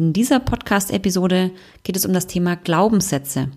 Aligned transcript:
In 0.00 0.14
dieser 0.14 0.40
Podcast-Episode 0.40 1.50
geht 1.82 1.94
es 1.94 2.06
um 2.06 2.14
das 2.14 2.26
Thema 2.26 2.56
Glaubenssätze. 2.56 3.48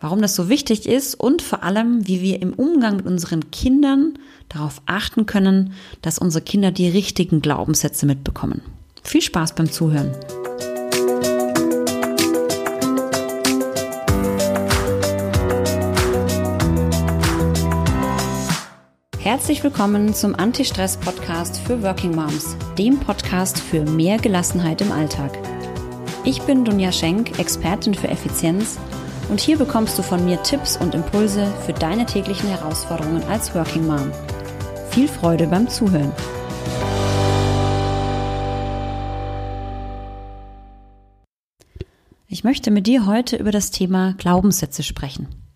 Warum 0.00 0.22
das 0.22 0.34
so 0.34 0.48
wichtig 0.48 0.88
ist 0.88 1.14
und 1.16 1.42
vor 1.42 1.62
allem, 1.62 2.08
wie 2.08 2.22
wir 2.22 2.40
im 2.40 2.54
Umgang 2.54 2.96
mit 2.96 3.04
unseren 3.04 3.50
Kindern 3.50 4.14
darauf 4.48 4.80
achten 4.86 5.26
können, 5.26 5.74
dass 6.00 6.18
unsere 6.18 6.42
Kinder 6.42 6.70
die 6.72 6.88
richtigen 6.88 7.42
Glaubenssätze 7.42 8.06
mitbekommen. 8.06 8.62
Viel 9.02 9.20
Spaß 9.20 9.54
beim 9.54 9.70
Zuhören. 9.70 10.14
Herzlich 19.50 19.64
willkommen 19.64 20.14
zum 20.14 20.36
Anti-Stress-Podcast 20.36 21.58
für 21.58 21.82
Working 21.82 22.14
Moms, 22.14 22.56
dem 22.78 23.00
Podcast 23.00 23.58
für 23.58 23.82
mehr 23.84 24.16
Gelassenheit 24.16 24.80
im 24.80 24.92
Alltag. 24.92 25.36
Ich 26.22 26.40
bin 26.42 26.64
Dunja 26.64 26.92
Schenk, 26.92 27.36
Expertin 27.36 27.94
für 27.94 28.06
Effizienz 28.06 28.78
und 29.28 29.40
hier 29.40 29.58
bekommst 29.58 29.98
du 29.98 30.04
von 30.04 30.24
mir 30.24 30.40
Tipps 30.44 30.76
und 30.76 30.94
Impulse 30.94 31.52
für 31.66 31.72
deine 31.72 32.06
täglichen 32.06 32.48
Herausforderungen 32.48 33.24
als 33.24 33.52
Working 33.52 33.88
Mom. 33.88 34.12
Viel 34.90 35.08
Freude 35.08 35.48
beim 35.48 35.68
Zuhören. 35.68 36.12
Ich 42.28 42.44
möchte 42.44 42.70
mit 42.70 42.86
dir 42.86 43.04
heute 43.04 43.34
über 43.34 43.50
das 43.50 43.72
Thema 43.72 44.14
Glaubenssätze 44.16 44.84
sprechen. 44.84 45.49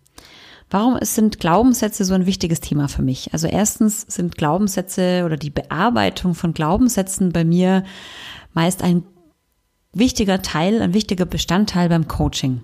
Warum 0.69 0.97
sind 1.01 1.39
Glaubenssätze 1.39 2.05
so 2.05 2.13
ein 2.13 2.25
wichtiges 2.25 2.59
Thema 2.59 2.87
für 2.87 3.03
mich? 3.03 3.33
Also 3.33 3.47
erstens 3.47 4.01
sind 4.01 4.35
Glaubenssätze 4.35 5.23
oder 5.25 5.37
die 5.37 5.51
Bearbeitung 5.51 6.33
von 6.33 6.53
Glaubenssätzen 6.53 7.31
bei 7.31 7.45
mir 7.45 7.83
meist 8.53 8.81
ein 8.81 9.03
wichtiger 9.93 10.41
Teil, 10.41 10.81
ein 10.81 10.93
wichtiger 10.93 11.25
Bestandteil 11.25 11.89
beim 11.89 12.07
Coaching. 12.07 12.61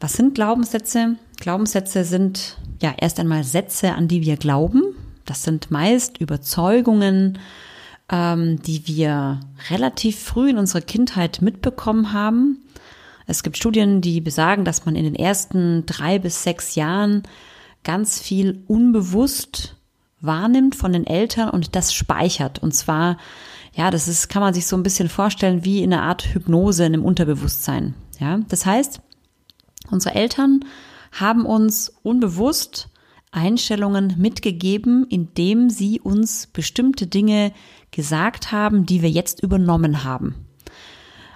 Was 0.00 0.14
sind 0.14 0.34
Glaubenssätze? 0.34 1.16
Glaubenssätze 1.38 2.04
sind 2.04 2.58
ja 2.80 2.94
erst 2.96 3.18
einmal 3.18 3.44
Sätze, 3.44 3.94
an 3.94 4.08
die 4.08 4.22
wir 4.22 4.36
glauben. 4.36 4.82
Das 5.24 5.42
sind 5.42 5.70
meist 5.70 6.18
Überzeugungen, 6.18 7.38
ähm, 8.10 8.62
die 8.62 8.86
wir 8.86 9.40
relativ 9.70 10.18
früh 10.20 10.50
in 10.50 10.58
unserer 10.58 10.82
Kindheit 10.82 11.42
mitbekommen 11.42 12.12
haben 12.12 12.58
es 13.26 13.42
gibt 13.42 13.56
Studien, 13.56 14.00
die 14.00 14.20
besagen, 14.20 14.64
dass 14.64 14.84
man 14.84 14.96
in 14.96 15.04
den 15.04 15.14
ersten 15.14 15.86
drei 15.86 16.18
bis 16.18 16.42
sechs 16.42 16.74
Jahren 16.74 17.22
ganz 17.84 18.20
viel 18.20 18.62
unbewusst 18.66 19.76
wahrnimmt 20.20 20.76
von 20.76 20.92
den 20.92 21.06
Eltern 21.06 21.50
und 21.50 21.74
das 21.74 21.92
speichert. 21.92 22.60
Und 22.60 22.72
zwar, 22.72 23.18
ja, 23.74 23.90
das 23.90 24.08
ist, 24.08 24.28
kann 24.28 24.42
man 24.42 24.54
sich 24.54 24.66
so 24.66 24.76
ein 24.76 24.82
bisschen 24.82 25.08
vorstellen 25.08 25.64
wie 25.64 25.82
in 25.82 25.92
einer 25.92 26.02
Art 26.02 26.34
Hypnose 26.34 26.84
in 26.84 26.94
einem 26.94 27.04
Unterbewusstsein. 27.04 27.94
Ja, 28.20 28.38
das 28.48 28.64
heißt, 28.64 29.00
unsere 29.90 30.14
Eltern 30.14 30.64
haben 31.10 31.44
uns 31.44 31.92
unbewusst 32.02 32.88
Einstellungen 33.32 34.14
mitgegeben, 34.18 35.06
indem 35.08 35.70
sie 35.70 36.00
uns 36.00 36.46
bestimmte 36.46 37.06
Dinge 37.06 37.52
gesagt 37.90 38.52
haben, 38.52 38.86
die 38.86 39.02
wir 39.02 39.10
jetzt 39.10 39.42
übernommen 39.42 40.04
haben. 40.04 40.46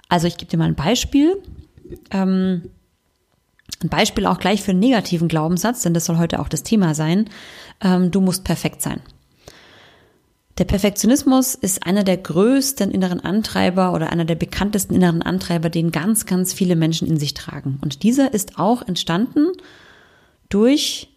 Also 0.09 0.27
ich 0.27 0.37
gebe 0.37 0.51
dir 0.51 0.59
mal 0.59 0.69
ein 0.69 0.77
Beispiel. 0.77 1.43
Ähm, 2.11 2.71
ein 3.83 3.89
Beispiel 3.89 4.27
auch 4.27 4.39
gleich 4.39 4.63
für 4.63 4.71
einen 4.71 4.81
negativen 4.81 5.29
Glaubenssatz, 5.29 5.83
denn 5.83 5.95
das 5.95 6.07
soll 6.07 6.19
heute 6.19 6.41
auch 6.41 6.49
das 6.49 6.63
Thema 6.63 6.95
sein. 6.95 7.29
Ähm, 7.83 8.11
du 8.11 8.21
musst 8.21 8.45
perfekt 8.45 8.83
sein. 8.83 9.01
Der 10.59 10.65
Perfektionismus 10.65 11.55
ist 11.55 11.87
einer 11.87 12.03
der 12.03 12.17
größten 12.17 12.91
inneren 12.91 13.21
Antreiber 13.21 13.93
oder 13.93 14.11
einer 14.11 14.25
der 14.25 14.37
bekanntesten 14.37 14.95
inneren 14.95 15.21
Antreiber, 15.21 15.69
den 15.69 15.93
ganz, 15.93 16.25
ganz 16.25 16.55
viele 16.55 16.77
Menschen 16.77 17.07
in 17.07 17.19
sich 17.19 17.35
tragen. 17.35 17.79
Und 17.83 18.03
dieser 18.03 18.33
ist 18.33 18.59
auch 18.59 18.81
entstanden 18.81 19.49
durch 20.49 21.09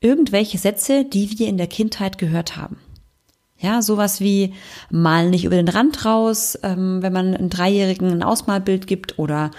irgendwelche 0.00 0.58
Sätze, 0.58 1.04
die 1.04 1.38
wir 1.38 1.48
in 1.48 1.56
der 1.56 1.68
Kindheit 1.68 2.18
gehört 2.18 2.58
haben. 2.58 2.76
Ja, 3.60 3.82
sowas 3.82 4.20
wie 4.20 4.54
mal 4.90 5.28
nicht 5.28 5.44
über 5.44 5.56
den 5.56 5.68
Rand 5.68 6.06
raus, 6.06 6.58
ähm, 6.62 7.02
wenn 7.02 7.12
man 7.12 7.34
einem 7.34 7.50
Dreijährigen 7.50 8.10
ein 8.10 8.22
Ausmalbild 8.22 8.86
gibt 8.86 9.18
oder 9.18 9.50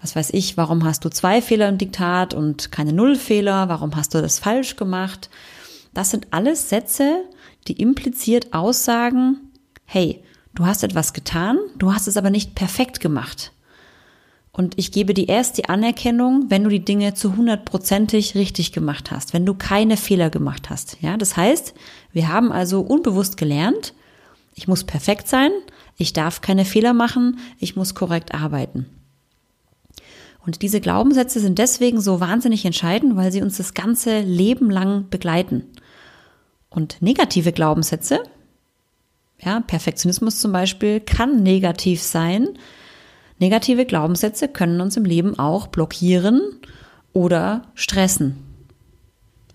was 0.00 0.16
weiß 0.16 0.30
ich, 0.34 0.56
warum 0.56 0.84
hast 0.84 1.04
du 1.04 1.08
zwei 1.08 1.40
Fehler 1.40 1.68
im 1.68 1.78
Diktat 1.78 2.34
und 2.34 2.72
keine 2.72 2.92
Nullfehler, 2.92 3.68
warum 3.68 3.94
hast 3.96 4.12
du 4.12 4.20
das 4.20 4.38
falsch 4.38 4.76
gemacht? 4.76 5.30
Das 5.94 6.10
sind 6.10 6.26
alles 6.32 6.68
Sätze, 6.68 7.24
die 7.68 7.80
impliziert 7.80 8.52
aussagen, 8.52 9.50
hey, 9.86 10.22
du 10.54 10.66
hast 10.66 10.82
etwas 10.82 11.12
getan, 11.12 11.58
du 11.78 11.94
hast 11.94 12.08
es 12.08 12.16
aber 12.16 12.30
nicht 12.30 12.54
perfekt 12.54 13.00
gemacht. 13.00 13.53
Und 14.56 14.78
ich 14.78 14.92
gebe 14.92 15.14
dir 15.14 15.28
erst 15.28 15.58
die 15.58 15.68
Anerkennung, 15.68 16.44
wenn 16.48 16.62
du 16.62 16.70
die 16.70 16.84
Dinge 16.84 17.14
zu 17.14 17.36
hundertprozentig 17.36 18.36
richtig 18.36 18.70
gemacht 18.70 19.10
hast, 19.10 19.34
wenn 19.34 19.44
du 19.44 19.54
keine 19.54 19.96
Fehler 19.96 20.30
gemacht 20.30 20.70
hast. 20.70 20.96
Ja, 21.00 21.16
das 21.16 21.36
heißt, 21.36 21.74
wir 22.12 22.28
haben 22.28 22.52
also 22.52 22.80
unbewusst 22.80 23.36
gelernt, 23.36 23.94
ich 24.54 24.68
muss 24.68 24.84
perfekt 24.84 25.26
sein, 25.26 25.50
ich 25.98 26.12
darf 26.12 26.40
keine 26.40 26.64
Fehler 26.64 26.92
machen, 26.92 27.40
ich 27.58 27.74
muss 27.74 27.96
korrekt 27.96 28.32
arbeiten. 28.32 28.86
Und 30.46 30.62
diese 30.62 30.80
Glaubenssätze 30.80 31.40
sind 31.40 31.58
deswegen 31.58 32.00
so 32.00 32.20
wahnsinnig 32.20 32.64
entscheidend, 32.64 33.16
weil 33.16 33.32
sie 33.32 33.42
uns 33.42 33.56
das 33.56 33.74
ganze 33.74 34.20
Leben 34.20 34.70
lang 34.70 35.08
begleiten. 35.10 35.64
Und 36.70 37.02
negative 37.02 37.50
Glaubenssätze, 37.50 38.22
ja, 39.40 39.58
Perfektionismus 39.58 40.38
zum 40.38 40.52
Beispiel, 40.52 41.00
kann 41.00 41.42
negativ 41.42 42.00
sein, 42.00 42.56
Negative 43.38 43.84
Glaubenssätze 43.84 44.48
können 44.48 44.80
uns 44.80 44.96
im 44.96 45.04
Leben 45.04 45.38
auch 45.38 45.66
blockieren 45.66 46.40
oder 47.12 47.62
stressen. 47.74 48.36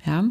Ja. 0.06 0.26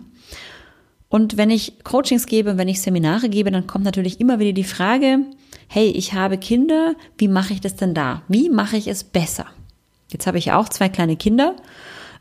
Und 1.08 1.36
wenn 1.36 1.50
ich 1.50 1.84
Coachings 1.84 2.26
gebe, 2.26 2.58
wenn 2.58 2.68
ich 2.68 2.82
Seminare 2.82 3.28
gebe, 3.28 3.50
dann 3.50 3.66
kommt 3.66 3.84
natürlich 3.84 4.20
immer 4.20 4.38
wieder 4.38 4.52
die 4.52 4.64
Frage, 4.64 5.20
hey, 5.68 5.88
ich 5.88 6.12
habe 6.12 6.36
Kinder, 6.38 6.94
wie 7.16 7.28
mache 7.28 7.54
ich 7.54 7.60
das 7.60 7.76
denn 7.76 7.94
da? 7.94 8.22
Wie 8.28 8.50
mache 8.50 8.76
ich 8.76 8.88
es 8.88 9.04
besser? 9.04 9.46
Jetzt 10.10 10.26
habe 10.26 10.38
ich 10.38 10.52
auch 10.52 10.68
zwei 10.68 10.88
kleine 10.88 11.16
Kinder, 11.16 11.56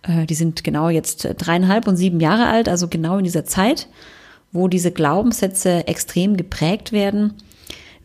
äh, 0.04 0.26
die 0.26 0.36
sind 0.36 0.64
genau 0.64 0.90
jetzt 0.90 1.28
dreieinhalb 1.38 1.88
und 1.88 1.98
sieben 1.98 2.20
Jahre 2.20 2.48
alt, 2.48 2.70
also 2.70 2.88
genau 2.88 3.18
in 3.18 3.24
dieser 3.24 3.46
Zeit, 3.46 3.88
wo 4.52 4.68
diese 4.68 4.92
Glaubenssätze 4.92 5.88
extrem 5.88 6.38
geprägt 6.38 6.92
werden. 6.92 7.34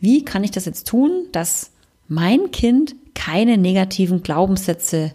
Wie 0.00 0.24
kann 0.24 0.44
ich 0.44 0.50
das 0.50 0.64
jetzt 0.64 0.88
tun, 0.88 1.26
dass 1.32 1.70
mein 2.08 2.50
Kind 2.50 2.96
keine 3.24 3.56
negativen 3.56 4.22
Glaubenssätze 4.22 5.12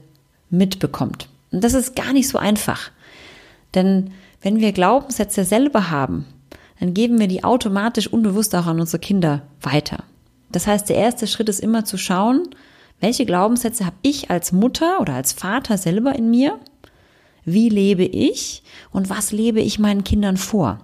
mitbekommt. 0.50 1.28
Und 1.52 1.64
das 1.64 1.74
ist 1.74 1.96
gar 1.96 2.14
nicht 2.14 2.30
so 2.30 2.38
einfach. 2.38 2.92
Denn 3.76 4.12
wenn 4.42 4.62
wir 4.62 4.72
Glaubenssätze 4.72 5.44
selber 5.44 5.90
haben, 5.90 6.26
dann 6.80 6.94
geben 6.94 7.20
wir 7.20 7.28
die 7.28 7.44
automatisch 7.44 8.08
unbewusst 8.08 8.56
auch 8.56 8.68
an 8.68 8.80
unsere 8.80 9.00
Kinder 9.00 9.42
weiter. 9.62 10.04
Das 10.52 10.68
heißt, 10.68 10.88
der 10.88 10.96
erste 10.96 11.28
Schritt 11.28 11.50
ist 11.50 11.60
immer 11.60 11.84
zu 11.84 11.98
schauen, 11.98 12.48
welche 13.02 13.26
Glaubenssätze 13.26 13.86
habe 13.86 13.98
ich 14.04 14.32
als 14.32 14.54
Mutter 14.54 15.02
oder 15.02 15.14
als 15.14 15.34
Vater 15.34 15.78
selber 15.78 16.16
in 16.16 16.30
mir? 16.30 16.60
Wie 17.44 17.68
lebe 17.68 18.06
ich 18.06 18.64
und 18.92 19.10
was 19.10 19.32
lebe 19.34 19.60
ich 19.60 19.80
meinen 19.80 20.06
Kindern 20.06 20.38
vor? 20.38 20.80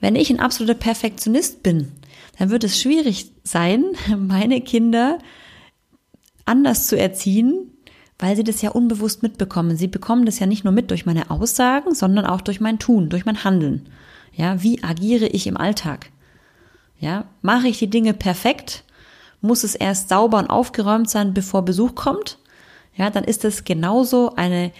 Wenn 0.00 0.14
ich 0.14 0.30
ein 0.30 0.40
absoluter 0.40 0.78
Perfektionist 0.78 1.62
bin, 1.62 1.90
dann 2.38 2.50
wird 2.50 2.62
es 2.62 2.80
schwierig 2.80 3.32
sein, 3.42 3.84
meine 4.16 4.60
Kinder 4.60 5.18
anders 6.44 6.86
zu 6.86 6.98
erziehen, 6.98 7.70
weil 8.18 8.36
sie 8.36 8.44
das 8.44 8.62
ja 8.62 8.70
unbewusst 8.70 9.22
mitbekommen. 9.22 9.76
Sie 9.76 9.88
bekommen 9.88 10.26
das 10.26 10.38
ja 10.38 10.46
nicht 10.46 10.64
nur 10.64 10.72
mit 10.72 10.90
durch 10.90 11.06
meine 11.06 11.30
Aussagen, 11.30 11.94
sondern 11.94 12.26
auch 12.26 12.40
durch 12.40 12.60
mein 12.60 12.78
Tun, 12.78 13.08
durch 13.08 13.24
mein 13.24 13.44
Handeln. 13.44 13.88
Ja, 14.32 14.62
wie 14.62 14.82
agiere 14.82 15.26
ich 15.26 15.46
im 15.46 15.56
Alltag? 15.56 16.10
Ja, 16.98 17.26
mache 17.42 17.68
ich 17.68 17.78
die 17.78 17.90
Dinge 17.90 18.14
perfekt? 18.14 18.84
Muss 19.40 19.64
es 19.64 19.74
erst 19.74 20.08
sauber 20.08 20.38
und 20.38 20.48
aufgeräumt 20.48 21.10
sein, 21.10 21.34
bevor 21.34 21.64
Besuch 21.64 21.94
kommt? 21.94 22.38
Ja, 22.96 23.10
dann 23.10 23.24
ist 23.24 23.44
es 23.44 23.64
genauso 23.64 24.34
eine, 24.36 24.72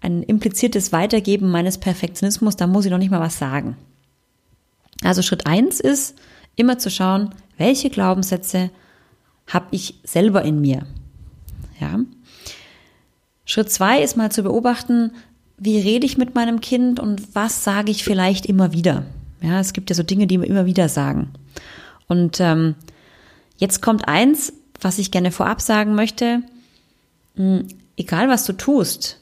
ein 0.00 0.22
impliziertes 0.22 0.92
Weitergeben 0.92 1.50
meines 1.50 1.78
Perfektionismus, 1.78 2.56
da 2.56 2.66
muss 2.66 2.84
ich 2.84 2.90
noch 2.90 2.98
nicht 2.98 3.10
mal 3.10 3.20
was 3.20 3.38
sagen. 3.38 3.76
Also 5.02 5.22
Schritt 5.22 5.46
eins 5.46 5.80
ist, 5.80 6.16
immer 6.56 6.78
zu 6.78 6.90
schauen, 6.90 7.34
welche 7.56 7.90
Glaubenssätze 7.90 8.70
habe 9.46 9.66
ich 9.70 10.00
selber 10.04 10.42
in 10.42 10.60
mir. 10.60 10.86
Ja. 11.82 11.98
Schritt 13.44 13.72
zwei 13.72 14.02
ist 14.02 14.16
mal 14.16 14.30
zu 14.30 14.44
beobachten, 14.44 15.10
wie 15.58 15.80
rede 15.80 16.06
ich 16.06 16.16
mit 16.16 16.36
meinem 16.36 16.60
Kind 16.60 17.00
und 17.00 17.34
was 17.34 17.64
sage 17.64 17.90
ich 17.90 18.04
vielleicht 18.04 18.46
immer 18.46 18.72
wieder. 18.72 19.04
Ja, 19.40 19.58
es 19.58 19.72
gibt 19.72 19.90
ja 19.90 19.96
so 19.96 20.04
Dinge, 20.04 20.28
die 20.28 20.40
wir 20.40 20.46
immer 20.46 20.64
wieder 20.64 20.88
sagen. 20.88 21.32
Und 22.06 22.38
ähm, 22.40 22.76
jetzt 23.56 23.82
kommt 23.82 24.06
eins, 24.06 24.52
was 24.80 24.98
ich 24.98 25.10
gerne 25.10 25.32
vorab 25.32 25.60
sagen 25.60 25.96
möchte. 25.96 26.42
Hm, 27.34 27.66
egal 27.96 28.28
was 28.28 28.44
du 28.44 28.52
tust 28.52 29.18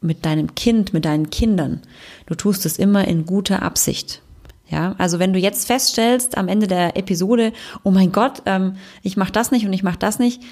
mit 0.00 0.24
deinem 0.24 0.54
Kind, 0.54 0.94
mit 0.94 1.04
deinen 1.04 1.28
Kindern, 1.28 1.82
du 2.24 2.34
tust 2.34 2.64
es 2.64 2.78
immer 2.78 3.06
in 3.06 3.26
guter 3.26 3.62
Absicht. 3.62 4.22
Ja, 4.68 4.94
also 4.96 5.18
wenn 5.18 5.34
du 5.34 5.38
jetzt 5.38 5.66
feststellst 5.66 6.38
am 6.38 6.48
Ende 6.48 6.66
der 6.66 6.96
Episode, 6.96 7.52
oh 7.84 7.90
mein 7.90 8.12
Gott, 8.12 8.42
ähm, 8.46 8.76
ich 9.02 9.18
mache 9.18 9.32
das 9.32 9.50
nicht 9.50 9.66
und 9.66 9.72
ich 9.74 9.82
mache 9.82 9.98
das 9.98 10.18
nicht, 10.18 10.42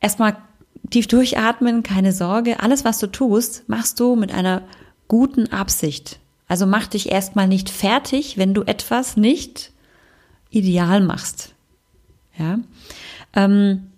erstmal 0.00 0.36
tief 0.90 1.06
durchatmen, 1.06 1.82
keine 1.82 2.12
Sorge. 2.12 2.60
Alles, 2.60 2.84
was 2.84 2.98
du 2.98 3.06
tust, 3.06 3.68
machst 3.68 3.98
du 4.00 4.16
mit 4.16 4.32
einer 4.32 4.62
guten 5.08 5.52
Absicht. 5.52 6.18
Also 6.46 6.66
mach 6.66 6.86
dich 6.86 7.10
erstmal 7.10 7.48
nicht 7.48 7.70
fertig, 7.70 8.36
wenn 8.36 8.54
du 8.54 8.62
etwas 8.62 9.16
nicht 9.16 9.72
ideal 10.50 11.00
machst. 11.00 11.54
Ja. 12.38 12.58
Ähm, 13.34 13.90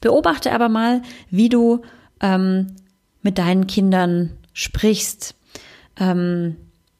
beobachte 0.00 0.52
aber 0.52 0.68
mal, 0.68 1.02
wie 1.30 1.48
du 1.48 1.82
ähm, 2.20 2.76
mit 3.22 3.38
deinen 3.38 3.66
Kindern 3.66 4.32
sprichst. 4.52 5.34
Ähm, 5.98 6.56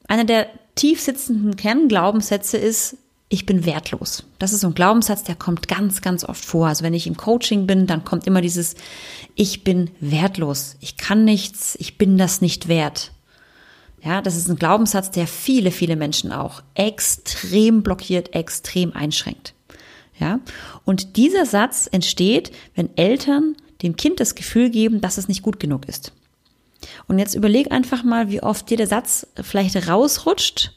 einer 0.09 0.25
der 0.25 0.49
tief 0.75 1.01
sitzenden 1.01 1.57
Kernglaubenssätze 1.57 2.57
ist, 2.59 2.97
ich 3.33 3.47
bin 3.47 3.65
wertlos. 3.65 4.25
Das 4.39 4.53
ist 4.53 4.61
so 4.61 4.67
ein 4.67 4.75
Glaubenssatz, 4.75 5.25
der 5.25 5.35
kommt 5.35 5.67
ganz, 5.67 6.03
ganz 6.03 6.23
oft 6.23 6.45
vor. 6.45 6.67
Also 6.67 6.85
wenn 6.85 6.93
ich 6.93 7.07
im 7.07 7.17
Coaching 7.17 7.67
bin, 7.67 7.87
dann 7.87 8.05
kommt 8.05 8.27
immer 8.27 8.43
dieses, 8.43 8.75
ich 9.35 9.65
bin 9.65 9.91
wertlos. 10.01 10.77
Ich 10.81 10.99
kann 10.99 11.25
nichts, 11.25 11.75
ich 11.81 11.97
bin 11.97 12.19
das 12.19 12.43
nicht 12.43 12.69
wert. 12.69 13.11
Ja, 14.05 14.21
das 14.21 14.37
ist 14.37 14.51
ein 14.51 14.57
Glaubenssatz, 14.57 15.11
der 15.13 15.27
viele, 15.27 15.71
viele 15.71 15.97
Menschen 15.97 16.31
auch 16.31 16.63
extrem 16.75 17.83
blockiert, 17.83 18.35
extrem 18.35 18.93
einschränkt. 18.93 19.55
Ja, 20.21 20.41
und 20.85 21.17
dieser 21.17 21.47
Satz 21.47 21.89
entsteht, 21.91 22.53
wenn 22.75 22.95
Eltern 22.99 23.57
dem 23.81 23.97
Kind 23.97 24.21
das 24.21 24.35
Gefühl 24.35 24.69
geben, 24.69 25.01
dass 25.01 25.17
es 25.17 25.29
nicht 25.29 25.41
gut 25.41 25.59
genug 25.59 25.89
ist. 25.89 26.13
Und 27.09 27.19
jetzt 27.19 27.35
überleg 27.35 27.73
einfach 27.73 28.05
mal, 28.05 28.29
wie 28.29 28.43
oft 28.43 28.69
dir 28.69 28.77
der 28.77 28.89
Satz 28.89 29.27
vielleicht 29.41 29.89
rausrutscht 29.89 30.75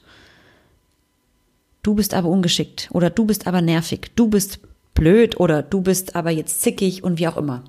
du 1.85 1.93
bist 1.93 2.13
aber 2.13 2.29
ungeschickt 2.29 2.89
oder 2.91 3.09
du 3.09 3.25
bist 3.25 3.47
aber 3.47 3.61
nervig, 3.61 4.11
du 4.15 4.27
bist 4.27 4.59
blöd 4.95 5.39
oder 5.39 5.61
du 5.61 5.81
bist 5.81 6.15
aber 6.15 6.31
jetzt 6.31 6.61
zickig 6.61 7.03
und 7.03 7.19
wie 7.19 7.27
auch 7.27 7.37
immer. 7.37 7.63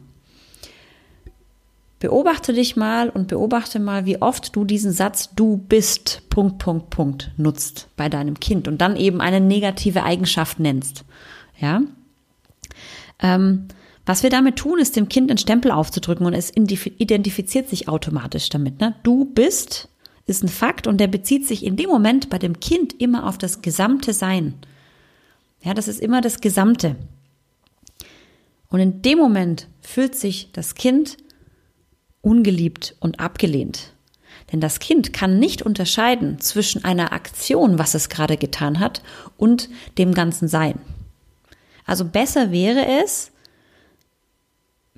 Beobachte 1.98 2.52
dich 2.52 2.76
mal 2.76 3.08
und 3.08 3.28
beobachte 3.28 3.78
mal, 3.78 4.06
wie 4.06 4.20
oft 4.20 4.54
du 4.54 4.64
diesen 4.64 4.92
Satz 4.92 5.34
du 5.34 5.56
bist 5.56 6.22
Punkt 6.30 6.58
Punkt 6.58 6.90
Punkt 6.90 7.30
nutzt 7.36 7.88
bei 7.96 8.08
deinem 8.08 8.38
Kind 8.40 8.68
und 8.68 8.80
dann 8.80 8.96
eben 8.96 9.20
eine 9.20 9.40
negative 9.40 10.02
Eigenschaft 10.02 10.60
nennst. 10.60 11.04
Ja. 11.58 11.82
Ähm, 13.18 13.66
was 14.04 14.22
wir 14.22 14.30
damit 14.30 14.56
tun, 14.56 14.78
ist 14.78 14.94
dem 14.94 15.08
Kind 15.08 15.30
einen 15.30 15.38
Stempel 15.38 15.70
aufzudrücken 15.70 16.26
und 16.26 16.34
es 16.34 16.52
identifiziert 16.54 17.68
sich 17.68 17.88
automatisch 17.88 18.48
damit. 18.50 18.80
Ne? 18.80 18.94
Du 19.02 19.24
bist 19.24 19.88
ist 20.26 20.42
ein 20.42 20.48
Fakt 20.48 20.86
und 20.86 20.98
der 20.98 21.06
bezieht 21.06 21.46
sich 21.46 21.64
in 21.64 21.76
dem 21.76 21.88
Moment 21.88 22.28
bei 22.28 22.38
dem 22.38 22.60
Kind 22.60 23.00
immer 23.00 23.26
auf 23.28 23.38
das 23.38 23.62
gesamte 23.62 24.12
Sein. 24.12 24.54
Ja, 25.62 25.72
das 25.72 25.88
ist 25.88 26.00
immer 26.00 26.20
das 26.20 26.40
Gesamte. 26.40 26.96
Und 28.68 28.80
in 28.80 29.02
dem 29.02 29.18
Moment 29.18 29.68
fühlt 29.80 30.16
sich 30.16 30.50
das 30.52 30.74
Kind 30.74 31.16
ungeliebt 32.22 32.96
und 33.00 33.20
abgelehnt. 33.20 33.92
Denn 34.52 34.60
das 34.60 34.80
Kind 34.80 35.12
kann 35.12 35.38
nicht 35.38 35.62
unterscheiden 35.62 36.40
zwischen 36.40 36.84
einer 36.84 37.12
Aktion, 37.12 37.78
was 37.78 37.94
es 37.94 38.08
gerade 38.08 38.36
getan 38.36 38.80
hat, 38.80 39.02
und 39.36 39.68
dem 39.98 40.12
ganzen 40.12 40.48
Sein. 40.48 40.78
Also 41.84 42.04
besser 42.04 42.50
wäre 42.50 42.86
es, 43.02 43.32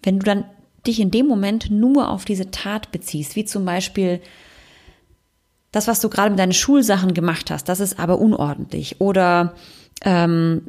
wenn 0.03 0.19
du 0.19 0.25
dann 0.25 0.45
dich 0.87 1.01
in 1.01 1.11
dem 1.11 1.27
Moment 1.27 1.71
nur 1.71 2.09
auf 2.09 2.25
diese 2.25 2.51
Tat 2.51 2.91
beziehst, 2.93 3.37
wie 3.37 3.45
zum 3.45 3.65
Beispiel 3.65 4.21
das, 5.73 5.87
was 5.87 6.00
du 6.00 6.09
gerade 6.09 6.31
mit 6.31 6.38
deinen 6.38 6.53
Schulsachen 6.53 7.15
gemacht 7.15 7.50
hast, 7.50 7.69
das 7.69 7.81
ist 7.81 7.99
aber 7.99 8.19
unordentlich. 8.19 9.00
Oder 9.00 9.55
ähm, 10.03 10.62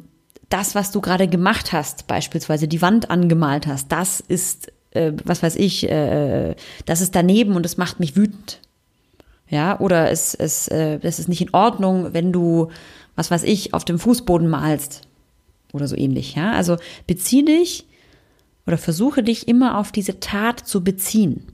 das, 0.48 0.74
was 0.74 0.90
du 0.90 1.00
gerade 1.00 1.28
gemacht 1.28 1.72
hast, 1.72 2.06
beispielsweise 2.06 2.68
die 2.68 2.82
Wand 2.82 3.10
angemalt 3.10 3.66
hast, 3.66 3.90
das 3.92 4.20
ist, 4.20 4.72
äh, 4.90 5.12
was 5.24 5.42
weiß 5.42 5.56
ich, 5.56 5.88
äh, 5.88 6.54
das 6.84 7.00
ist 7.00 7.14
daneben 7.14 7.56
und 7.56 7.64
es 7.64 7.76
macht 7.76 8.00
mich 8.00 8.16
wütend. 8.16 8.60
Ja, 9.48 9.80
oder 9.80 10.10
es, 10.10 10.34
es, 10.34 10.68
äh, 10.68 11.00
es 11.02 11.18
ist 11.18 11.28
nicht 11.28 11.40
in 11.40 11.54
Ordnung, 11.54 12.12
wenn 12.12 12.32
du, 12.32 12.68
was 13.16 13.30
weiß 13.30 13.42
ich, 13.44 13.74
auf 13.74 13.84
dem 13.84 13.98
Fußboden 13.98 14.48
malst. 14.48 15.02
Oder 15.72 15.88
so 15.88 15.96
ähnlich. 15.96 16.34
Ja, 16.34 16.52
also 16.52 16.76
bezieh 17.06 17.44
dich 17.44 17.86
oder 18.66 18.76
versuche 18.76 19.22
dich 19.22 19.48
immer 19.48 19.78
auf 19.78 19.92
diese 19.92 20.20
Tat 20.20 20.60
zu 20.60 20.84
beziehen 20.84 21.46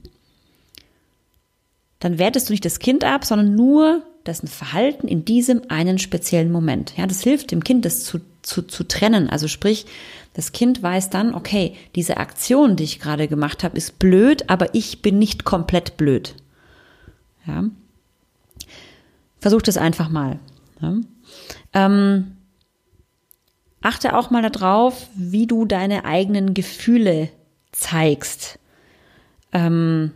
dann 1.99 2.19
wertest 2.19 2.49
du 2.49 2.53
nicht 2.53 2.65
das 2.65 2.79
Kind 2.79 3.03
ab, 3.03 3.25
sondern 3.25 3.55
nur 3.55 4.03
dessen 4.25 4.47
Verhalten 4.47 5.07
in 5.07 5.25
diesem 5.25 5.61
einen 5.69 5.97
speziellen 5.99 6.51
Moment. 6.51 6.93
Ja, 6.97 7.07
das 7.07 7.23
hilft 7.23 7.51
dem 7.51 7.63
Kind, 7.63 7.85
das 7.85 8.03
zu, 8.03 8.19
zu, 8.41 8.61
zu 8.61 8.83
trennen. 8.83 9.29
Also 9.29 9.47
sprich, 9.47 9.85
das 10.33 10.51
Kind 10.51 10.83
weiß 10.83 11.09
dann, 11.09 11.33
okay, 11.33 11.75
diese 11.95 12.17
Aktion, 12.17 12.75
die 12.75 12.83
ich 12.83 12.99
gerade 12.99 13.27
gemacht 13.27 13.63
habe, 13.63 13.77
ist 13.77 13.99
blöd, 13.99 14.49
aber 14.49 14.75
ich 14.75 15.01
bin 15.01 15.17
nicht 15.17 15.45
komplett 15.45 15.97
blöd. 15.97 16.35
Ja. 17.47 17.63
Versuch 19.39 19.61
das 19.61 19.77
einfach 19.77 20.09
mal. 20.09 20.39
Ja. 20.81 20.95
Ähm, 21.73 22.37
achte 23.81 24.15
auch 24.15 24.29
mal 24.29 24.47
darauf, 24.49 25.07
wie 25.15 25.47
du 25.47 25.65
deine 25.65 26.05
eigenen 26.05 26.53
Gefühle 26.53 27.29
zeigst. 27.71 28.59
Ähm, 29.53 30.11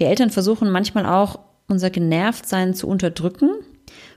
wir 0.00 0.08
Eltern 0.08 0.30
versuchen 0.30 0.70
manchmal 0.70 1.06
auch, 1.06 1.38
unser 1.68 1.90
Genervtsein 1.90 2.74
zu 2.74 2.88
unterdrücken. 2.88 3.50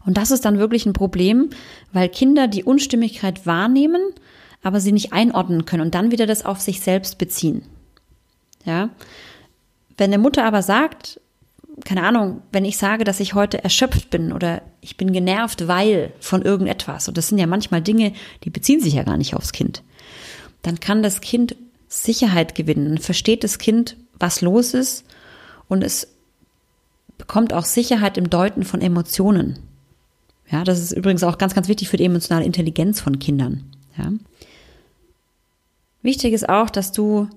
Und 0.05 0.17
das 0.17 0.31
ist 0.31 0.45
dann 0.45 0.57
wirklich 0.57 0.85
ein 0.85 0.93
Problem, 0.93 1.49
weil 1.91 2.09
Kinder 2.09 2.47
die 2.47 2.63
Unstimmigkeit 2.63 3.45
wahrnehmen, 3.45 4.01
aber 4.63 4.79
sie 4.79 4.91
nicht 4.91 5.13
einordnen 5.13 5.65
können 5.65 5.83
und 5.83 5.93
dann 5.93 6.11
wieder 6.11 6.25
das 6.25 6.45
auf 6.45 6.61
sich 6.61 6.81
selbst 6.81 7.17
beziehen. 7.17 7.63
Ja. 8.65 8.89
Wenn 9.97 10.11
eine 10.11 10.21
Mutter 10.21 10.45
aber 10.45 10.63
sagt, 10.63 11.19
keine 11.85 12.03
Ahnung, 12.03 12.41
wenn 12.51 12.65
ich 12.65 12.77
sage, 12.77 13.03
dass 13.03 13.19
ich 13.19 13.33
heute 13.33 13.63
erschöpft 13.63 14.09
bin 14.09 14.31
oder 14.31 14.61
ich 14.79 14.95
bin 14.95 15.11
genervt, 15.11 15.67
weil 15.67 16.13
von 16.19 16.43
irgendetwas, 16.43 17.07
und 17.07 17.17
das 17.17 17.27
sind 17.27 17.39
ja 17.39 17.47
manchmal 17.47 17.81
Dinge, 17.81 18.13
die 18.43 18.49
beziehen 18.49 18.79
sich 18.79 18.93
ja 18.93 19.03
gar 19.03 19.17
nicht 19.17 19.35
aufs 19.35 19.51
Kind, 19.51 19.83
dann 20.61 20.79
kann 20.79 21.03
das 21.03 21.19
Kind 21.19 21.55
Sicherheit 21.89 22.55
gewinnen, 22.55 22.99
versteht 22.99 23.43
das 23.43 23.57
Kind, 23.57 23.97
was 24.17 24.41
los 24.41 24.73
ist 24.73 25.05
und 25.73 25.83
es 25.83 26.07
bekommt 27.17 27.51
auch 27.51 27.65
Sicherheit 27.65 28.17
im 28.17 28.29
Deuten 28.29 28.63
von 28.63 28.79
Emotionen. 28.79 29.59
Ja, 30.49 30.63
das 30.63 30.79
ist 30.79 30.91
übrigens 30.91 31.23
auch 31.23 31.39
ganz, 31.39 31.55
ganz 31.55 31.67
wichtig 31.67 31.89
für 31.89 31.97
die 31.97 32.05
emotionale 32.05 32.45
Intelligenz 32.45 33.01
von 33.01 33.17
Kindern. 33.17 33.63
Ja. 33.97 34.11
Wichtig 36.03 36.33
ist 36.33 36.47
auch, 36.47 36.69
dass 36.69 36.91
du 36.91 37.27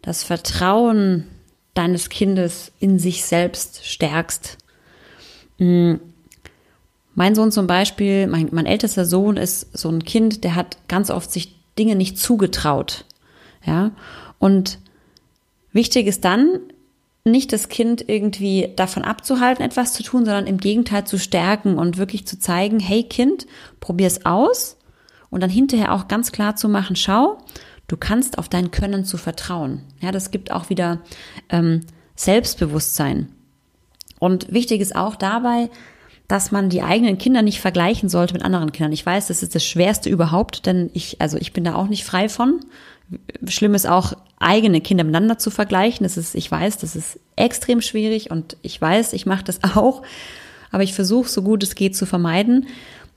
das 0.00 0.24
Vertrauen 0.24 1.26
deines 1.74 2.08
Kindes 2.08 2.72
in 2.80 2.98
sich 2.98 3.24
selbst 3.24 3.84
stärkst. 3.86 4.56
Hm. 5.58 6.00
Mein 7.14 7.34
Sohn 7.34 7.52
zum 7.52 7.66
Beispiel, 7.66 8.26
mein, 8.26 8.48
mein 8.52 8.64
ältester 8.64 9.04
Sohn 9.04 9.36
ist 9.36 9.76
so 9.76 9.90
ein 9.90 10.02
Kind, 10.02 10.44
der 10.44 10.54
hat 10.54 10.78
ganz 10.88 11.10
oft 11.10 11.30
sich 11.30 11.54
Dinge 11.78 11.94
nicht 11.94 12.18
zugetraut. 12.18 13.04
Ja, 13.66 13.90
und 14.38 14.78
wichtig 15.72 16.06
ist 16.06 16.24
dann, 16.24 16.58
nicht 17.24 17.52
das 17.52 17.68
Kind 17.68 18.08
irgendwie 18.08 18.72
davon 18.74 19.04
abzuhalten, 19.04 19.64
etwas 19.64 19.92
zu 19.92 20.02
tun, 20.02 20.24
sondern 20.24 20.46
im 20.46 20.58
Gegenteil 20.58 21.04
zu 21.04 21.18
stärken 21.18 21.78
und 21.78 21.96
wirklich 21.96 22.26
zu 22.26 22.38
zeigen, 22.38 22.80
hey 22.80 23.04
Kind, 23.04 23.46
probier's 23.80 24.26
aus 24.26 24.76
und 25.30 25.42
dann 25.42 25.50
hinterher 25.50 25.92
auch 25.92 26.08
ganz 26.08 26.32
klar 26.32 26.56
zu 26.56 26.68
machen, 26.68 26.96
schau, 26.96 27.38
du 27.86 27.96
kannst 27.96 28.38
auf 28.38 28.48
dein 28.48 28.70
Können 28.70 29.04
zu 29.04 29.16
vertrauen. 29.18 29.82
Ja, 30.00 30.10
das 30.10 30.30
gibt 30.30 30.50
auch 30.50 30.68
wieder 30.68 31.00
ähm, 31.48 31.82
Selbstbewusstsein. 32.16 33.28
Und 34.18 34.52
wichtig 34.52 34.80
ist 34.80 34.94
auch 34.94 35.16
dabei, 35.16 35.70
dass 36.28 36.50
man 36.50 36.70
die 36.70 36.82
eigenen 36.82 37.18
Kinder 37.18 37.42
nicht 37.42 37.60
vergleichen 37.60 38.08
sollte 38.08 38.34
mit 38.34 38.44
anderen 38.44 38.72
Kindern. 38.72 38.92
Ich 38.92 39.04
weiß, 39.04 39.26
das 39.26 39.42
ist 39.42 39.54
das 39.54 39.64
Schwerste 39.64 40.08
überhaupt, 40.08 40.66
denn 40.66 40.90
ich, 40.94 41.20
also 41.20 41.36
ich 41.36 41.52
bin 41.52 41.64
da 41.64 41.74
auch 41.74 41.88
nicht 41.88 42.04
frei 42.04 42.28
von. 42.28 42.60
Schlimm 43.46 43.74
ist 43.74 43.86
auch, 43.86 44.14
eigene 44.38 44.80
Kinder 44.80 45.04
miteinander 45.04 45.38
zu 45.38 45.50
vergleichen. 45.50 46.04
Das 46.04 46.16
ist, 46.16 46.34
ich 46.34 46.50
weiß, 46.50 46.78
das 46.78 46.96
ist 46.96 47.18
extrem 47.36 47.80
schwierig 47.80 48.30
und 48.30 48.56
ich 48.62 48.80
weiß, 48.80 49.12
ich 49.12 49.26
mache 49.26 49.44
das 49.44 49.60
auch. 49.76 50.02
Aber 50.70 50.82
ich 50.82 50.94
versuche, 50.94 51.28
so 51.28 51.42
gut 51.42 51.62
es 51.62 51.74
geht, 51.74 51.96
zu 51.96 52.06
vermeiden. 52.06 52.66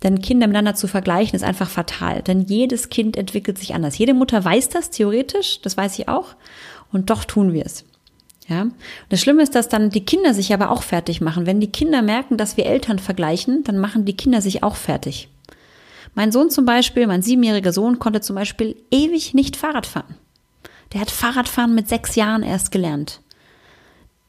Denn 0.03 0.21
Kinder 0.21 0.47
miteinander 0.47 0.75
zu 0.75 0.87
vergleichen 0.87 1.35
ist 1.35 1.43
einfach 1.43 1.69
fatal. 1.69 2.21
Denn 2.21 2.41
jedes 2.41 2.89
Kind 2.89 3.15
entwickelt 3.15 3.57
sich 3.57 3.73
anders. 3.73 3.97
Jede 3.97 4.13
Mutter 4.13 4.43
weiß 4.43 4.69
das 4.69 4.89
theoretisch, 4.89 5.61
das 5.61 5.77
weiß 5.77 5.97
ich 5.97 6.09
auch. 6.09 6.35
Und 6.91 7.09
doch 7.09 7.23
tun 7.23 7.53
wir 7.53 7.65
es. 7.65 7.85
Ja. 8.47 8.61
Und 8.61 8.73
das 9.09 9.21
Schlimme 9.21 9.41
ist, 9.41 9.55
dass 9.55 9.69
dann 9.69 9.89
die 9.89 10.05
Kinder 10.05 10.33
sich 10.33 10.53
aber 10.53 10.69
auch 10.69 10.83
fertig 10.83 11.19
machen. 11.19 11.45
Wenn 11.45 11.59
die 11.59 11.71
Kinder 11.71 12.01
merken, 12.01 12.37
dass 12.37 12.57
wir 12.57 12.67
Eltern 12.67 12.99
vergleichen, 12.99 13.63
dann 13.63 13.79
machen 13.79 14.05
die 14.05 14.15
Kinder 14.15 14.41
sich 14.41 14.63
auch 14.63 14.75
fertig. 14.75 15.29
Mein 16.13 16.31
Sohn 16.31 16.49
zum 16.49 16.65
Beispiel, 16.65 17.07
mein 17.07 17.21
siebenjähriger 17.21 17.73
Sohn, 17.73 17.99
konnte 17.99 18.21
zum 18.21 18.35
Beispiel 18.35 18.75
ewig 18.91 19.33
nicht 19.33 19.57
Fahrrad 19.57 19.85
fahren. 19.85 20.15
Der 20.93 21.01
hat 21.01 21.11
Fahrradfahren 21.11 21.75
mit 21.75 21.89
sechs 21.89 22.15
Jahren 22.15 22.43
erst 22.43 22.71
gelernt. 22.71 23.19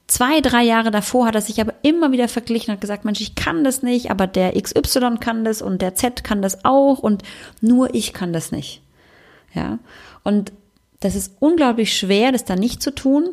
Zwei, 0.08 0.40
drei 0.40 0.62
Jahre 0.62 0.90
davor 0.90 1.26
hat 1.26 1.34
er 1.34 1.40
sich 1.40 1.60
aber 1.60 1.74
immer 1.82 2.12
wieder 2.12 2.28
verglichen 2.28 2.72
und 2.72 2.80
gesagt, 2.80 3.04
Mensch, 3.04 3.20
ich 3.20 3.34
kann 3.34 3.64
das 3.64 3.82
nicht, 3.82 4.10
aber 4.10 4.26
der 4.26 4.60
XY 4.60 5.16
kann 5.20 5.44
das 5.44 5.62
und 5.62 5.82
der 5.82 5.94
Z 5.94 6.22
kann 6.22 6.42
das 6.42 6.64
auch 6.64 7.00
und 7.00 7.22
nur 7.60 7.92
ich 7.94 8.12
kann 8.12 8.32
das 8.32 8.52
nicht. 8.52 8.82
Ja. 9.52 9.78
Und 10.22 10.52
das 11.00 11.16
ist 11.16 11.36
unglaublich 11.40 11.96
schwer, 11.96 12.30
das 12.32 12.44
dann 12.44 12.58
nicht 12.58 12.82
zu 12.82 12.94
tun. 12.94 13.30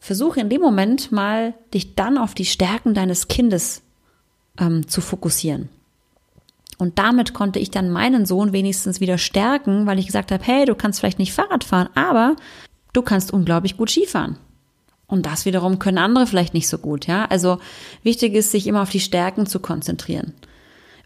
Versuche 0.00 0.40
in 0.40 0.48
dem 0.48 0.62
Moment 0.62 1.12
mal, 1.12 1.54
dich 1.72 1.94
dann 1.94 2.18
auf 2.18 2.34
die 2.34 2.46
Stärken 2.46 2.94
deines 2.94 3.28
Kindes 3.28 3.82
ähm, 4.58 4.88
zu 4.88 5.00
fokussieren. 5.00 5.68
Und 6.78 6.98
damit 6.98 7.34
konnte 7.34 7.58
ich 7.58 7.70
dann 7.70 7.90
meinen 7.90 8.24
Sohn 8.24 8.52
wenigstens 8.52 9.00
wieder 9.00 9.18
stärken, 9.18 9.86
weil 9.86 9.98
ich 9.98 10.06
gesagt 10.06 10.32
habe, 10.32 10.42
hey, 10.42 10.64
du 10.64 10.74
kannst 10.74 10.98
vielleicht 10.98 11.18
nicht 11.18 11.34
Fahrrad 11.34 11.62
fahren, 11.62 11.90
aber 11.94 12.36
du 12.94 13.02
kannst 13.02 13.32
unglaublich 13.32 13.76
gut 13.76 13.90
Skifahren. 13.90 14.38
Und 15.06 15.26
das 15.26 15.44
wiederum 15.44 15.78
können 15.78 15.98
andere 15.98 16.26
vielleicht 16.26 16.54
nicht 16.54 16.68
so 16.68 16.78
gut, 16.78 17.06
ja. 17.06 17.26
Also 17.26 17.58
wichtig 18.02 18.34
ist, 18.34 18.52
sich 18.52 18.66
immer 18.66 18.80
auf 18.80 18.90
die 18.90 19.00
Stärken 19.00 19.44
zu 19.44 19.60
konzentrieren. 19.60 20.32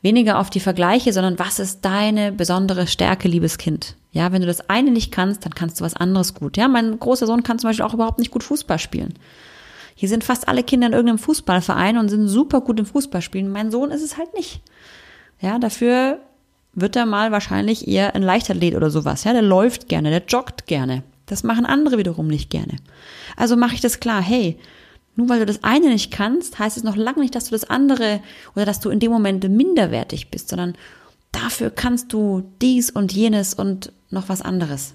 Weniger 0.04 0.38
auf 0.38 0.50
die 0.50 0.60
Vergleiche, 0.60 1.14
sondern 1.14 1.38
was 1.38 1.58
ist 1.58 1.82
deine 1.82 2.30
besondere 2.30 2.86
Stärke, 2.86 3.26
liebes 3.26 3.56
Kind? 3.56 3.96
Ja, 4.12 4.32
wenn 4.32 4.42
du 4.42 4.46
das 4.46 4.68
eine 4.68 4.90
nicht 4.90 5.10
kannst, 5.10 5.46
dann 5.46 5.54
kannst 5.54 5.80
du 5.80 5.84
was 5.84 5.96
anderes 5.96 6.34
gut. 6.34 6.58
Ja, 6.58 6.68
mein 6.68 6.98
großer 6.98 7.26
Sohn 7.26 7.42
kann 7.42 7.58
zum 7.58 7.70
Beispiel 7.70 7.86
auch 7.86 7.94
überhaupt 7.94 8.18
nicht 8.18 8.30
gut 8.30 8.44
Fußball 8.44 8.78
spielen. 8.78 9.14
Hier 9.94 10.10
sind 10.10 10.22
fast 10.22 10.46
alle 10.46 10.62
Kinder 10.62 10.88
in 10.88 10.92
irgendeinem 10.92 11.18
Fußballverein 11.20 11.96
und 11.96 12.10
sind 12.10 12.28
super 12.28 12.60
gut 12.60 12.78
im 12.78 12.84
Fußballspielen. 12.84 13.50
Mein 13.50 13.70
Sohn 13.70 13.90
ist 13.90 14.02
es 14.02 14.18
halt 14.18 14.34
nicht. 14.34 14.60
Ja, 15.40 15.58
dafür 15.58 16.18
wird 16.74 16.96
er 16.96 17.06
mal 17.06 17.32
wahrscheinlich 17.32 17.88
eher 17.88 18.14
ein 18.14 18.22
Leichtathlet 18.22 18.74
oder 18.74 18.90
sowas. 18.90 19.24
Ja, 19.24 19.32
der 19.32 19.40
läuft 19.40 19.88
gerne, 19.88 20.10
der 20.10 20.24
joggt 20.28 20.66
gerne. 20.66 21.02
Das 21.24 21.44
machen 21.44 21.64
andere 21.64 21.96
wiederum 21.96 22.28
nicht 22.28 22.50
gerne. 22.50 22.76
Also 23.38 23.56
mache 23.56 23.74
ich 23.74 23.80
das 23.80 24.00
klar, 24.00 24.20
hey, 24.20 24.58
nur 25.16 25.28
weil 25.28 25.40
du 25.40 25.46
das 25.46 25.62
eine 25.62 25.88
nicht 25.88 26.10
kannst, 26.10 26.58
heißt 26.58 26.76
es 26.76 26.82
noch 26.82 26.96
lange 26.96 27.20
nicht, 27.20 27.34
dass 27.34 27.44
du 27.44 27.50
das 27.52 27.64
andere 27.64 28.20
oder 28.54 28.64
dass 28.64 28.80
du 28.80 28.90
in 28.90 29.00
dem 29.00 29.12
Moment 29.12 29.48
minderwertig 29.48 30.30
bist, 30.30 30.48
sondern 30.48 30.74
dafür 31.32 31.70
kannst 31.70 32.12
du 32.12 32.50
dies 32.60 32.90
und 32.90 33.12
jenes 33.12 33.54
und 33.54 33.92
noch 34.10 34.28
was 34.28 34.42
anderes. 34.42 34.94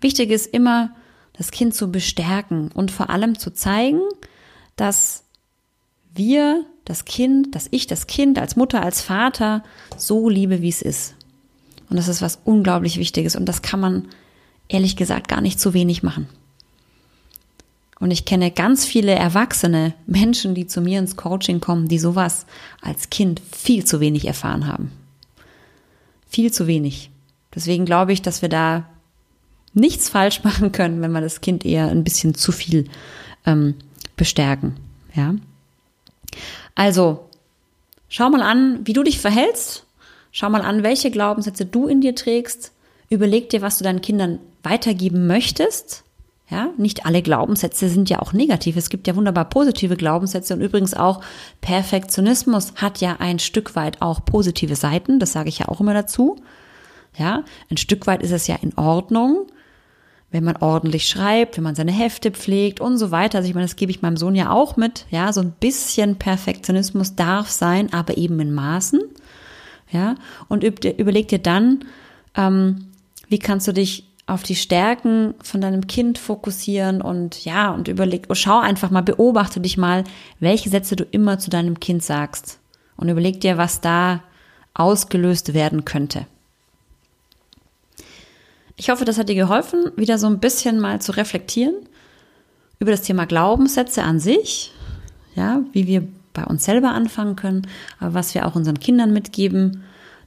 Wichtig 0.00 0.30
ist 0.30 0.46
immer, 0.46 0.94
das 1.36 1.50
Kind 1.50 1.74
zu 1.74 1.90
bestärken 1.90 2.70
und 2.72 2.90
vor 2.90 3.10
allem 3.10 3.38
zu 3.38 3.52
zeigen, 3.52 4.00
dass 4.76 5.24
wir 6.14 6.64
das 6.84 7.04
Kind, 7.04 7.54
dass 7.54 7.68
ich 7.70 7.86
das 7.86 8.06
Kind 8.06 8.38
als 8.38 8.56
Mutter, 8.56 8.82
als 8.82 9.02
Vater 9.02 9.64
so 9.96 10.28
liebe, 10.28 10.62
wie 10.62 10.68
es 10.68 10.80
ist. 10.80 11.14
Und 11.90 11.96
das 11.96 12.08
ist 12.08 12.22
was 12.22 12.38
unglaublich 12.44 12.98
Wichtiges 12.98 13.36
und 13.36 13.46
das 13.46 13.62
kann 13.62 13.80
man 13.80 14.08
ehrlich 14.68 14.96
gesagt 14.96 15.28
gar 15.28 15.40
nicht 15.40 15.60
zu 15.60 15.74
wenig 15.74 16.02
machen. 16.02 16.28
Und 18.00 18.10
ich 18.10 18.24
kenne 18.24 18.50
ganz 18.50 18.84
viele 18.84 19.12
erwachsene 19.12 19.94
Menschen, 20.06 20.54
die 20.54 20.66
zu 20.66 20.80
mir 20.80 20.98
ins 20.98 21.16
Coaching 21.16 21.60
kommen, 21.60 21.88
die 21.88 21.98
sowas 21.98 22.46
als 22.80 23.10
Kind 23.10 23.40
viel 23.52 23.84
zu 23.84 24.00
wenig 24.00 24.26
erfahren 24.26 24.66
haben. 24.66 24.90
Viel 26.28 26.52
zu 26.52 26.66
wenig. 26.66 27.10
Deswegen 27.54 27.84
glaube 27.84 28.12
ich, 28.12 28.20
dass 28.20 28.42
wir 28.42 28.48
da 28.48 28.84
nichts 29.74 30.08
falsch 30.08 30.42
machen 30.44 30.72
können, 30.72 31.02
wenn 31.02 31.12
wir 31.12 31.20
das 31.20 31.40
Kind 31.40 31.64
eher 31.64 31.88
ein 31.88 32.04
bisschen 32.04 32.34
zu 32.34 32.52
viel 32.52 32.88
ähm, 33.46 33.74
bestärken. 34.16 34.76
Ja. 35.14 35.34
Also, 36.74 37.28
schau 38.08 38.30
mal 38.30 38.42
an, 38.42 38.80
wie 38.84 38.92
du 38.92 39.02
dich 39.02 39.20
verhältst. 39.20 39.86
Schau 40.32 40.50
mal 40.50 40.62
an, 40.62 40.82
welche 40.82 41.12
Glaubenssätze 41.12 41.64
du 41.64 41.86
in 41.86 42.00
dir 42.00 42.16
trägst. 42.16 42.72
Überleg 43.08 43.50
dir, 43.50 43.62
was 43.62 43.78
du 43.78 43.84
deinen 43.84 44.00
Kindern 44.00 44.40
weitergeben 44.64 45.28
möchtest. 45.28 46.02
Ja, 46.50 46.68
nicht 46.76 47.06
alle 47.06 47.22
Glaubenssätze 47.22 47.88
sind 47.88 48.10
ja 48.10 48.20
auch 48.20 48.34
negativ. 48.34 48.76
Es 48.76 48.90
gibt 48.90 49.06
ja 49.06 49.16
wunderbar 49.16 49.46
positive 49.46 49.96
Glaubenssätze 49.96 50.52
und 50.52 50.60
übrigens 50.60 50.92
auch 50.92 51.22
Perfektionismus 51.62 52.74
hat 52.76 53.00
ja 53.00 53.16
ein 53.18 53.38
Stück 53.38 53.74
weit 53.76 54.02
auch 54.02 54.24
positive 54.26 54.76
Seiten. 54.76 55.18
Das 55.18 55.32
sage 55.32 55.48
ich 55.48 55.60
ja 55.60 55.68
auch 55.68 55.80
immer 55.80 55.94
dazu. 55.94 56.36
Ja, 57.16 57.44
ein 57.70 57.78
Stück 57.78 58.06
weit 58.06 58.22
ist 58.22 58.32
es 58.32 58.46
ja 58.46 58.56
in 58.60 58.76
Ordnung, 58.76 59.46
wenn 60.32 60.44
man 60.44 60.56
ordentlich 60.56 61.08
schreibt, 61.08 61.56
wenn 61.56 61.64
man 61.64 61.76
seine 61.76 61.92
Hefte 61.92 62.30
pflegt 62.30 62.80
und 62.80 62.98
so 62.98 63.10
weiter. 63.10 63.38
Also 63.38 63.48
ich 63.48 63.54
meine, 63.54 63.66
das 63.66 63.76
gebe 63.76 63.90
ich 63.90 64.02
meinem 64.02 64.18
Sohn 64.18 64.34
ja 64.34 64.50
auch 64.50 64.76
mit. 64.76 65.06
Ja, 65.10 65.32
so 65.32 65.40
ein 65.40 65.52
bisschen 65.52 66.16
Perfektionismus 66.16 67.14
darf 67.14 67.50
sein, 67.50 67.92
aber 67.92 68.18
eben 68.18 68.38
in 68.40 68.52
Maßen. 68.52 69.00
Ja, 69.90 70.16
und 70.48 70.62
überleg 70.62 71.28
dir 71.28 71.38
dann, 71.38 71.84
ähm, 72.36 72.88
wie 73.28 73.38
kannst 73.38 73.68
du 73.68 73.72
dich 73.72 74.10
auf 74.26 74.42
die 74.42 74.56
Stärken 74.56 75.34
von 75.42 75.60
deinem 75.60 75.86
Kind 75.86 76.18
fokussieren 76.18 77.02
und 77.02 77.44
ja, 77.44 77.70
und 77.72 77.88
überleg, 77.88 78.26
schau 78.32 78.58
einfach 78.58 78.90
mal, 78.90 79.02
beobachte 79.02 79.60
dich 79.60 79.76
mal, 79.76 80.04
welche 80.40 80.70
Sätze 80.70 80.96
du 80.96 81.04
immer 81.04 81.38
zu 81.38 81.50
deinem 81.50 81.78
Kind 81.78 82.02
sagst 82.02 82.58
und 82.96 83.08
überleg 83.08 83.40
dir, 83.40 83.58
was 83.58 83.80
da 83.80 84.22
ausgelöst 84.72 85.52
werden 85.52 85.84
könnte. 85.84 86.26
Ich 88.76 88.90
hoffe, 88.90 89.04
das 89.04 89.18
hat 89.18 89.28
dir 89.28 89.34
geholfen, 89.34 89.92
wieder 89.96 90.18
so 90.18 90.26
ein 90.26 90.40
bisschen 90.40 90.80
mal 90.80 91.00
zu 91.00 91.12
reflektieren 91.12 91.74
über 92.80 92.90
das 92.90 93.02
Thema 93.02 93.24
Glaubenssätze 93.24 94.02
an 94.02 94.18
sich, 94.18 94.72
ja, 95.36 95.62
wie 95.72 95.86
wir 95.86 96.08
bei 96.32 96.44
uns 96.44 96.64
selber 96.64 96.90
anfangen 96.90 97.36
können, 97.36 97.66
aber 98.00 98.14
was 98.14 98.34
wir 98.34 98.46
auch 98.46 98.56
unseren 98.56 98.80
Kindern 98.80 99.12
mitgeben. 99.12 99.84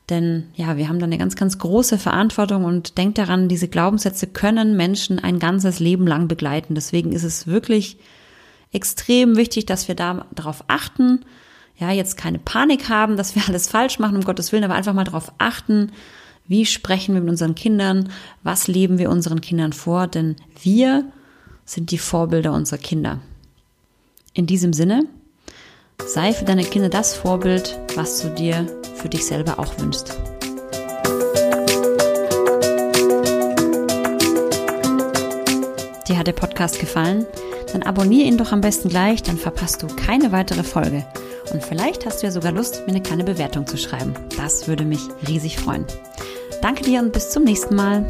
Denn 0.10 0.46
ja, 0.56 0.78
wir 0.78 0.88
haben 0.88 1.00
da 1.00 1.06
eine 1.06 1.18
ganz, 1.18 1.36
ganz 1.36 1.58
große 1.58 1.98
Verantwortung 1.98 2.64
und 2.64 2.98
denkt 2.98 3.18
daran, 3.18 3.50
diese 3.50 3.68
Glaubenssätze 3.68 4.28
können 4.28 4.78
Menschen 4.78 5.20
ein 5.20 5.40
ganzes 5.40 5.80
Leben 5.80 6.08
lang 6.08 6.28
begleiten. 6.28 6.76
Deswegen 6.76 7.12
ist 7.12 7.24
es 7.24 7.48
wirklich 7.48 7.98
extrem 8.72 9.36
wichtig, 9.36 9.66
dass 9.66 9.88
wir 9.88 9.96
da 9.96 10.26
darauf 10.34 10.64
achten. 10.68 11.26
Ja, 11.78 11.92
jetzt 11.92 12.18
keine 12.18 12.40
Panik 12.40 12.90
haben, 12.90 13.18
dass 13.18 13.36
wir 13.36 13.44
alles 13.48 13.68
falsch 13.68 14.00
machen, 14.00 14.16
um 14.16 14.24
Gottes 14.24 14.52
Willen, 14.52 14.64
aber 14.64 14.76
einfach 14.76 14.94
mal 14.94 15.04
darauf 15.04 15.34
achten, 15.38 15.92
wie 16.48 16.66
sprechen 16.66 17.14
wir 17.14 17.22
mit 17.22 17.30
unseren 17.30 17.56
Kindern? 17.56 18.10
Was 18.42 18.68
leben 18.70 19.00
wir 19.00 19.10
unseren 19.10 19.42
Kindern 19.42 19.74
vor? 19.74 20.08
Denn 20.08 20.38
wir 20.62 21.04
sind 21.66 21.92
die 21.92 21.98
Vorbilder 21.98 22.54
unserer 22.54 22.80
Kinder. 22.80 23.20
In 24.34 24.46
diesem 24.46 24.72
Sinne, 24.72 25.04
sei 26.06 26.32
für 26.32 26.46
deine 26.46 26.64
Kinder 26.64 26.88
das 26.88 27.16
Vorbild, 27.16 27.78
was 27.96 28.22
du 28.22 28.30
dir 28.30 28.66
für 28.98 29.10
dich 29.10 29.26
selber 29.26 29.60
auch 29.60 29.78
wünschst. 29.78 30.18
Dir 36.08 36.18
hat 36.18 36.28
der 36.28 36.34
Podcast 36.34 36.80
gefallen? 36.80 37.26
Dann 37.74 37.84
abonniere 37.84 38.28
ihn 38.28 38.38
doch 38.38 38.52
am 38.52 38.62
besten 38.62 38.90
gleich, 38.90 39.24
dann 39.24 39.38
verpasst 39.38 39.84
du 39.84 39.88
keine 39.88 40.32
weitere 40.32 40.64
Folge. 40.64 41.06
Und 41.52 41.64
vielleicht 41.64 42.06
hast 42.06 42.22
du 42.22 42.28
ja 42.28 42.32
sogar 42.32 42.52
Lust, 42.52 42.84
mir 42.86 42.94
eine 42.94 43.02
kleine 43.02 43.24
Bewertung 43.24 43.68
zu 43.68 43.78
schreiben. 43.78 44.14
Das 44.38 44.68
würde 44.68 44.86
mich 44.86 45.02
riesig 45.28 45.58
freuen. 45.58 45.86
Danke 46.62 46.84
dir 46.84 47.02
und 47.02 47.14
bis 47.14 47.30
zum 47.30 47.44
nächsten 47.44 47.76
Mal. 47.76 48.06